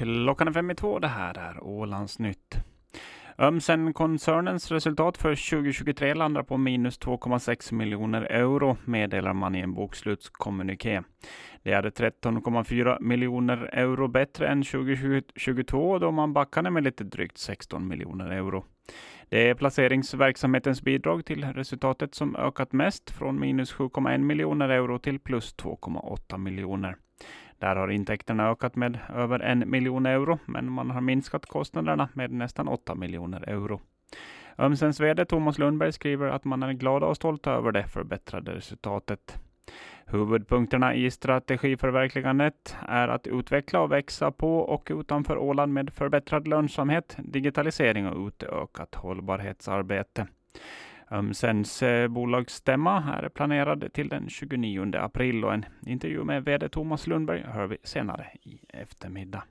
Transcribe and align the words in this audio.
Klockan 0.00 0.48
är 0.48 0.52
fem 0.52 0.70
i 0.70 0.74
två. 0.74 0.98
Det 0.98 1.08
här 1.08 1.38
är 1.38 1.64
Ålandsnytt. 1.64 2.58
Ömsen-koncernens 3.38 4.72
resultat 4.72 5.18
för 5.18 5.50
2023 5.50 6.14
landar 6.14 6.42
på 6.42 6.56
minus 6.56 7.00
2,6 7.00 7.74
miljoner 7.74 8.22
euro, 8.22 8.76
meddelar 8.84 9.32
man 9.32 9.54
i 9.54 9.60
en 9.60 9.74
bokslutskommuniké. 9.74 11.02
Det 11.62 11.72
är 11.72 11.82
13,4 11.82 13.00
miljoner 13.00 13.70
euro 13.72 14.08
bättre 14.08 14.48
än 14.48 14.62
2022 14.62 15.98
då 15.98 16.10
man 16.10 16.32
backade 16.32 16.70
med 16.70 16.84
lite 16.84 17.04
drygt 17.04 17.38
16 17.38 17.88
miljoner 17.88 18.30
euro. 18.30 18.64
Det 19.28 19.48
är 19.48 19.54
placeringsverksamhetens 19.54 20.82
bidrag 20.82 21.24
till 21.24 21.44
resultatet 21.44 22.14
som 22.14 22.36
ökat 22.36 22.72
mest, 22.72 23.10
från 23.10 23.40
minus 23.40 23.74
7,1 23.74 24.18
miljoner 24.18 24.68
euro 24.68 24.98
till 24.98 25.18
plus 25.18 25.54
2,8 25.56 26.38
miljoner. 26.38 26.96
Där 27.60 27.76
har 27.76 27.88
intäkterna 27.88 28.50
ökat 28.50 28.76
med 28.76 28.98
över 29.14 29.40
en 29.40 29.70
miljon 29.70 30.06
euro, 30.06 30.38
men 30.46 30.72
man 30.72 30.90
har 30.90 31.00
minskat 31.00 31.46
kostnaderna 31.46 32.08
med 32.12 32.32
nästan 32.32 32.68
8 32.68 32.94
miljoner 32.94 33.48
euro. 33.48 33.80
Ömsens 34.58 35.00
VD 35.00 35.24
Thomas 35.24 35.58
Lundberg 35.58 35.92
skriver 35.92 36.28
att 36.28 36.44
man 36.44 36.62
är 36.62 36.72
glada 36.72 37.06
och 37.06 37.16
stolta 37.16 37.52
över 37.52 37.72
det 37.72 37.86
förbättrade 37.86 38.54
resultatet. 38.54 39.38
Huvudpunkterna 40.06 40.94
i 40.94 41.10
strategiförverkligandet 41.10 42.76
är 42.88 43.08
att 43.08 43.26
utveckla 43.26 43.80
och 43.80 43.92
växa 43.92 44.30
på 44.30 44.58
och 44.58 44.88
utanför 44.90 45.38
Åland 45.38 45.72
med 45.72 45.90
förbättrad 45.90 46.48
lönsamhet, 46.48 47.16
digitalisering 47.18 48.06
och 48.06 48.26
utökat 48.26 48.94
hållbarhetsarbete. 48.94 50.26
Ömsens 51.10 51.82
bolagsstämma 52.08 53.14
är 53.22 53.28
planerad 53.28 53.92
till 53.92 54.08
den 54.08 54.28
29 54.28 54.96
april 54.96 55.44
och 55.44 55.54
en 55.54 55.64
intervju 55.86 56.24
med 56.24 56.44
VD 56.44 56.68
Thomas 56.68 57.06
Lundberg 57.06 57.42
hör 57.42 57.66
vi 57.66 57.76
senare 57.82 58.26
i 58.42 58.60
eftermiddag. 58.68 59.42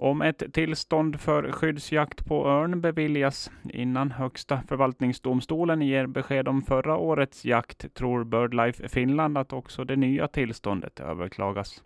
Om 0.00 0.22
ett 0.22 0.42
tillstånd 0.52 1.20
för 1.20 1.52
skyddsjakt 1.52 2.26
på 2.26 2.48
örn 2.48 2.80
beviljas 2.80 3.50
innan 3.72 4.10
Högsta 4.10 4.62
förvaltningsdomstolen 4.68 5.82
ger 5.82 6.06
besked 6.06 6.48
om 6.48 6.62
förra 6.62 6.96
årets 6.96 7.44
jakt 7.44 7.94
tror 7.94 8.24
BirdLife 8.24 8.88
Finland 8.88 9.38
att 9.38 9.52
också 9.52 9.84
det 9.84 9.96
nya 9.96 10.28
tillståndet 10.28 11.00
överklagas. 11.00 11.82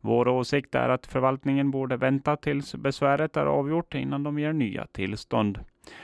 Vår 0.00 0.28
åsikt 0.28 0.74
är 0.74 0.88
att 0.88 1.06
förvaltningen 1.06 1.70
borde 1.70 1.96
vänta 1.96 2.36
tills 2.36 2.74
besväret 2.74 3.36
är 3.36 3.46
avgjort 3.46 3.94
innan 3.94 4.22
de 4.22 4.38
ger 4.38 4.52
nya 4.52 4.86
tillstånd. 4.86 5.58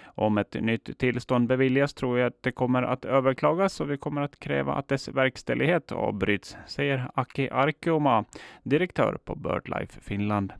Om 0.05 0.39
ett 0.39 0.55
nytt 0.61 0.99
tillstånd 0.99 1.49
beviljas 1.49 1.95
tror 1.95 2.19
jag 2.19 2.27
att 2.27 2.43
det 2.43 2.53
kommer 2.53 2.83
att 2.83 3.05
överklagas 3.05 3.81
och 3.81 3.91
vi 3.91 3.97
kommer 3.97 4.23
att 4.23 4.39
kräva 4.39 4.75
att 4.75 4.89
dess 4.89 5.09
verkställighet 5.09 5.93
avbryts, 5.93 6.57
säger 6.67 7.11
Aki 7.15 7.51
Arkeoma, 7.51 8.25
direktör 8.63 9.19
på 9.25 9.35
BirdLife 9.35 10.01
Finland. 10.01 10.53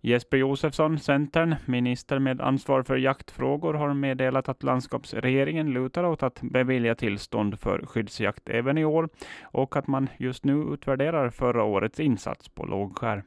Jesper 0.00 0.36
Josefsson, 0.36 0.98
Centern, 0.98 1.54
minister 1.64 2.18
med 2.18 2.40
ansvar 2.40 2.82
för 2.82 2.96
jaktfrågor, 2.96 3.74
har 3.74 3.94
meddelat 3.94 4.48
att 4.48 4.62
landskapsregeringen 4.62 5.70
lutar 5.70 6.04
åt 6.04 6.22
att 6.22 6.40
bevilja 6.42 6.94
tillstånd 6.94 7.60
för 7.60 7.86
skyddsjakt 7.86 8.48
även 8.48 8.78
i 8.78 8.84
år 8.84 9.08
och 9.42 9.76
att 9.76 9.86
man 9.86 10.08
just 10.16 10.44
nu 10.44 10.52
utvärderar 10.74 11.30
förra 11.30 11.64
årets 11.64 12.00
insats 12.00 12.48
på 12.48 12.64
lågskär. 12.64 13.22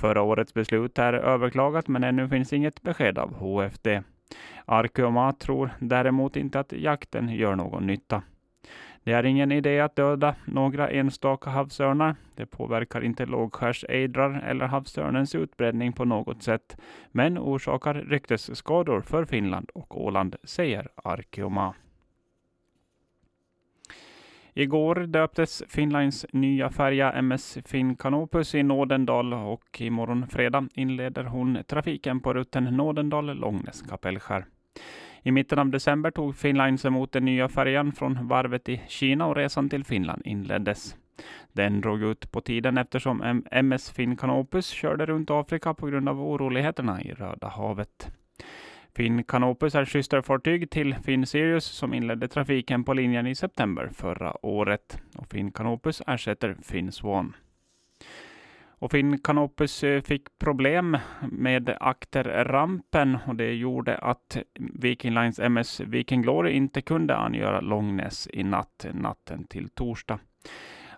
Förra 0.00 0.22
årets 0.22 0.54
beslut 0.54 0.98
är 0.98 1.12
överklagat 1.12 1.88
men 1.88 2.04
ännu 2.04 2.28
finns 2.28 2.52
inget 2.52 2.82
besked 2.82 3.18
av 3.18 3.34
HFD. 3.34 4.02
Arkeoma 4.64 5.32
tror 5.32 5.70
däremot 5.80 6.36
inte 6.36 6.60
att 6.60 6.72
jakten 6.72 7.28
gör 7.28 7.56
någon 7.56 7.86
nytta. 7.86 8.22
Det 9.04 9.12
är 9.12 9.24
ingen 9.24 9.52
idé 9.52 9.80
att 9.80 9.96
döda 9.96 10.34
några 10.44 10.90
enstaka 10.90 11.50
havsörnar. 11.50 12.16
Det 12.34 12.46
påverkar 12.46 13.04
inte 13.04 13.26
lågskärsejdrar 13.26 14.44
eller 14.46 14.66
havsörnens 14.66 15.34
utbredning 15.34 15.92
på 15.92 16.04
något 16.04 16.42
sätt, 16.42 16.76
men 17.10 17.38
orsakar 17.38 17.94
ryktesskador 17.94 19.00
för 19.00 19.24
Finland 19.24 19.70
och 19.74 20.04
Åland, 20.04 20.36
säger 20.44 20.88
Arkeoma. 21.04 21.74
Igår 24.60 24.94
döptes 24.94 25.62
Finlines 25.68 26.26
nya 26.32 26.70
färja 26.70 27.12
MS 27.12 27.58
Finn 27.64 27.96
Canopus 27.96 28.54
i 28.54 28.62
Nådendal 28.62 29.34
och 29.34 29.80
imorgon 29.80 30.26
fredag 30.26 30.68
inleder 30.74 31.24
hon 31.24 31.58
trafiken 31.66 32.20
på 32.20 32.34
rutten 32.34 32.76
Nådendal-Långnäs 32.76 33.82
Kapellskär. 33.88 34.44
I 35.22 35.32
mitten 35.32 35.58
av 35.58 35.70
december 35.70 36.10
tog 36.10 36.36
Finnlines 36.36 36.84
emot 36.84 37.12
den 37.12 37.24
nya 37.24 37.48
färjan 37.48 37.92
från 37.92 38.28
varvet 38.28 38.68
i 38.68 38.82
Kina 38.88 39.26
och 39.26 39.36
resan 39.36 39.68
till 39.68 39.84
Finland 39.84 40.22
inleddes. 40.24 40.96
Den 41.52 41.80
drog 41.80 42.02
ut 42.02 42.32
på 42.32 42.40
tiden 42.40 42.78
eftersom 42.78 43.42
MS 43.50 43.90
Finn 43.90 44.16
Canopus 44.16 44.66
körde 44.66 45.06
runt 45.06 45.30
Afrika 45.30 45.74
på 45.74 45.86
grund 45.86 46.08
av 46.08 46.22
oroligheterna 46.22 47.02
i 47.02 47.12
Röda 47.12 47.48
havet. 47.48 48.10
Finn 48.94 49.24
Canopus 49.24 49.74
är 49.74 49.84
systerfartyg 49.84 50.70
till 50.70 50.94
Finn 50.94 51.26
Sirius 51.26 51.64
som 51.64 51.94
inledde 51.94 52.28
trafiken 52.28 52.84
på 52.84 52.94
linjen 52.94 53.26
i 53.26 53.34
september 53.34 53.90
förra 53.92 54.46
året. 54.46 55.00
Och 55.16 55.26
Finn 55.30 55.52
Canopus 55.52 56.02
ersätter 56.06 56.56
Finn 56.62 56.92
Swan. 56.92 57.36
Och 58.80 58.90
Finn 58.90 59.18
Canopus 59.18 59.84
eh, 59.84 60.02
fick 60.02 60.38
problem 60.38 60.96
med 61.30 61.76
akterrampen 61.80 63.18
och 63.26 63.36
det 63.36 63.54
gjorde 63.54 63.98
att 63.98 64.36
Viking 64.58 65.14
Lines 65.14 65.38
MS 65.38 65.80
Viking 65.80 66.22
Glory 66.22 66.52
inte 66.52 66.82
kunde 66.82 67.16
angöra 67.16 67.60
Långnäs 67.60 68.28
i 68.32 68.42
natt, 68.42 68.86
natten 68.92 69.44
till 69.44 69.68
torsdag. 69.68 70.18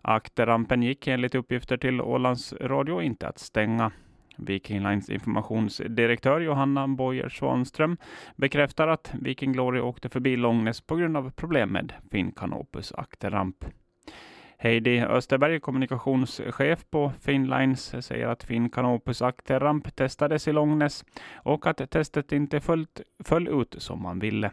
Akterrampen 0.02 0.82
gick 0.82 1.06
enligt 1.06 1.34
uppgifter 1.34 1.76
till 1.76 2.00
Ålands 2.00 2.52
Radio 2.52 3.02
inte 3.02 3.28
att 3.28 3.38
stänga. 3.38 3.92
Viking 4.37 4.82
Lines 4.82 5.10
informationsdirektör 5.10 6.41
Johanna 6.41 6.88
Boyer 6.88 7.28
Svanström 7.28 7.97
bekräftar 8.37 8.88
att 8.88 9.15
Viking 9.20 9.53
Glory 9.53 9.81
åkte 9.81 10.09
förbi 10.09 10.37
Långnäs 10.37 10.81
på 10.81 10.97
grund 10.97 11.16
av 11.16 11.31
problem 11.31 11.69
med 11.69 11.93
Finn 12.10 12.32
Canopus 12.32 12.93
akterramp. 12.93 13.65
Heidi 14.59 15.00
Österberg, 15.00 15.60
kommunikationschef 15.60 16.84
på 16.91 17.12
Finnlines, 17.20 18.06
säger 18.06 18.26
att 18.26 18.44
Finn 18.44 18.70
Canopus 18.70 19.22
akterramp 19.22 19.97
testades 19.97 20.49
i 20.49 20.53
Långnäs 20.53 21.04
och 21.34 21.66
att 21.66 21.91
testet 21.91 22.32
inte 22.32 22.60
följt, 22.60 23.00
föll 23.25 23.49
ut 23.49 23.75
som 23.78 24.03
man 24.03 24.19
ville. 24.19 24.50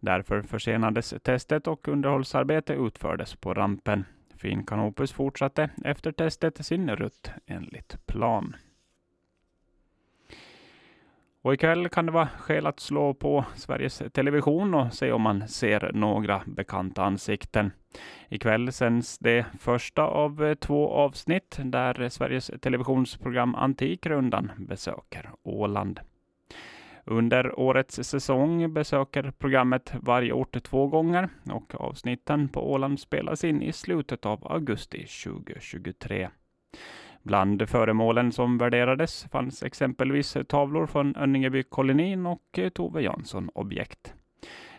Därför 0.00 0.42
försenades 0.42 1.14
testet 1.22 1.66
och 1.66 1.88
underhållsarbete 1.88 2.72
utfördes 2.72 3.36
på 3.36 3.54
rampen. 3.54 4.04
Finn 4.36 4.66
Canopus 4.66 5.12
fortsatte 5.12 5.70
efter 5.84 6.12
testet 6.12 6.66
sin 6.66 6.90
rutt 6.96 7.30
enligt 7.46 8.06
plan. 8.06 8.56
Och 11.44 11.54
ikväll 11.54 11.88
kan 11.88 12.06
det 12.06 12.12
vara 12.12 12.28
skäl 12.38 12.66
att 12.66 12.80
slå 12.80 13.14
på 13.14 13.44
Sveriges 13.54 14.02
Television 14.12 14.74
och 14.74 14.94
se 14.94 15.12
om 15.12 15.22
man 15.22 15.48
ser 15.48 15.90
några 15.94 16.42
bekanta 16.46 17.04
ansikten. 17.04 17.72
Ikväll 18.28 18.72
sänds 18.72 19.18
det 19.18 19.46
första 19.60 20.02
av 20.02 20.44
eh, 20.44 20.54
två 20.54 20.90
avsnitt 20.90 21.58
där 21.64 22.08
Sveriges 22.08 22.50
Televisions 22.60 23.16
program 23.16 23.54
Antikrundan 23.54 24.52
besöker 24.56 25.30
Åland. 25.42 26.00
Under 27.04 27.60
årets 27.60 28.04
säsong 28.04 28.74
besöker 28.74 29.32
programmet 29.38 29.94
varje 30.00 30.32
ort 30.32 30.62
två 30.62 30.86
gånger 30.86 31.28
och 31.50 31.74
avsnitten 31.74 32.48
på 32.48 32.72
Åland 32.72 33.00
spelas 33.00 33.44
in 33.44 33.62
i 33.62 33.72
slutet 33.72 34.26
av 34.26 34.52
augusti 34.52 35.06
2023. 35.24 36.28
Bland 37.24 37.68
föremålen 37.68 38.32
som 38.32 38.58
värderades 38.58 39.26
fanns 39.32 39.62
exempelvis 39.62 40.36
tavlor 40.48 40.86
från 40.86 41.16
Önningeby-kolonin 41.16 42.26
och 42.26 42.58
eh, 42.58 42.68
Tove 42.68 43.02
Jansson-objekt. 43.02 44.14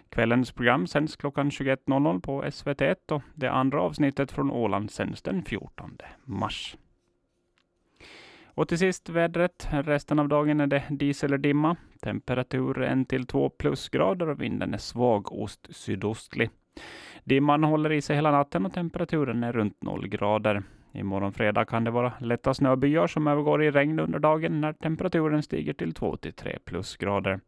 Kvällens 0.09 0.51
program 0.51 0.87
sänds 0.87 1.15
klockan 1.15 1.49
21.00 1.49 2.21
på 2.21 2.43
SVT1 2.43 3.11
och 3.11 3.21
det 3.33 3.51
andra 3.51 3.81
avsnittet 3.81 4.31
från 4.31 4.51
Åland 4.51 4.91
sänds 4.91 5.21
den 5.21 5.43
14 5.43 5.97
mars. 6.23 6.77
Och 8.45 8.67
till 8.67 8.77
sist 8.77 9.09
vädret. 9.09 9.67
Resten 9.71 10.19
av 10.19 10.27
dagen 10.27 10.59
är 10.59 10.67
det 10.67 10.83
dis 10.89 11.23
eller 11.23 11.37
dimma. 11.37 11.75
Temperatur 12.01 12.81
1 12.81 13.27
2 13.27 13.49
plusgrader 13.49 14.29
och 14.29 14.41
vinden 14.41 14.73
är 14.73 14.77
svag 14.77 15.31
ost-sydostlig. 15.31 16.49
Dimman 17.23 17.63
håller 17.63 17.91
i 17.91 18.01
sig 18.01 18.15
hela 18.15 18.31
natten 18.31 18.65
och 18.65 18.73
temperaturen 18.73 19.43
är 19.43 19.53
runt 19.53 19.83
0 19.83 20.07
grader. 20.07 20.63
Imorgon 20.95 21.33
fredag 21.33 21.65
kan 21.65 21.83
det 21.83 21.91
vara 21.91 22.13
lätta 22.19 22.53
snöbyar 22.53 23.07
som 23.07 23.27
övergår 23.27 23.63
i 23.63 23.71
regn 23.71 23.99
under 23.99 24.19
dagen 24.19 24.61
när 24.61 24.73
temperaturen 24.73 25.43
stiger 25.43 25.73
till 25.73 25.93
2 25.93 26.17
till 26.17 26.33
3 26.33 26.59
plusgrader. 26.65 27.39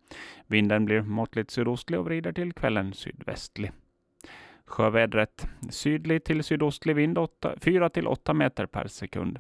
Vinden 0.48 0.86
blir 0.86 1.02
måttligt 1.02 1.52
sydostlig 1.52 2.00
och 2.00 2.06
vrider 2.06 2.34
till 2.34 2.54
kvällen 2.54 2.94
sydvästlig. 2.94 3.72
Sjövädret. 4.66 5.48
Sydlig 5.70 6.24
till 6.24 6.44
sydostlig 6.44 6.96
vind 6.96 7.18
4 7.60 7.90
till 7.90 8.08
8 8.08 8.34
meter 8.34 8.66
per 8.66 8.88
sekund. 8.88 9.40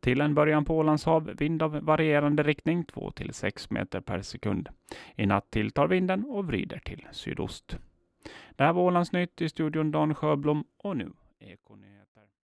Till 0.00 0.20
en 0.20 0.34
början 0.34 0.64
på 0.64 0.76
Ålands 0.76 1.04
hav 1.04 1.30
vind 1.38 1.62
av 1.62 1.80
varierande 1.80 2.42
riktning 2.42 2.84
2 2.84 3.10
till 3.10 3.34
6 3.34 3.70
meter 3.70 4.00
per 4.00 4.22
sekund. 4.22 4.68
I 5.16 5.26
natt 5.26 5.50
tilltar 5.50 5.86
vinden 5.86 6.24
och 6.24 6.46
vrider 6.46 6.78
till 6.78 7.06
sydost. 7.12 7.78
Det 8.56 8.64
här 8.64 8.72
var 8.72 8.82
Ålandsnytt 8.82 9.40
i 9.40 9.48
studion 9.48 9.90
Dan 9.90 10.14
Sjöblom 10.14 10.64
och 10.76 10.96
nu 10.96 11.12
Ekonyheter. 11.40 12.22